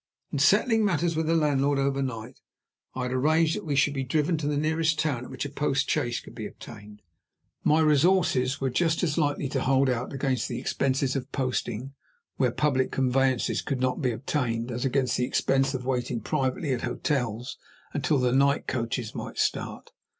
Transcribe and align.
In 0.31 0.39
settling 0.39 0.83
matters 0.83 1.15
with 1.15 1.27
the 1.27 1.35
landlord 1.35 1.77
over 1.77 2.01
night, 2.01 2.41
I 2.95 3.03
had 3.03 3.13
arranged 3.13 3.55
that 3.55 3.65
we 3.67 3.75
should 3.75 3.93
be 3.93 4.03
driven 4.03 4.35
to 4.37 4.47
the 4.47 4.57
nearest 4.57 4.97
town 4.97 5.23
at 5.25 5.29
which 5.29 5.45
a 5.45 5.49
post 5.51 5.87
chaise 5.87 6.19
could 6.19 6.33
be 6.33 6.47
obtained. 6.47 7.03
My 7.63 7.81
resources 7.81 8.59
were 8.59 8.71
just 8.71 9.03
as 9.03 9.19
likely 9.19 9.47
to 9.49 9.61
hold 9.61 9.91
out 9.91 10.11
against 10.11 10.47
the 10.47 10.57
expenses 10.59 11.15
of 11.15 11.31
posting, 11.31 11.93
where 12.37 12.49
public 12.51 12.91
conveyances 12.91 13.61
could 13.61 13.79
not 13.79 14.01
be 14.01 14.11
obtained, 14.11 14.71
as 14.71 14.85
against 14.85 15.17
the 15.17 15.25
expense 15.25 15.75
of 15.75 15.85
waiting 15.85 16.19
privately 16.19 16.73
at 16.73 16.81
hotels, 16.81 17.59
until 17.93 18.17
the 18.17 18.35
right 18.35 18.65
coaches 18.65 19.13
might 19.13 19.37
start. 19.37 19.91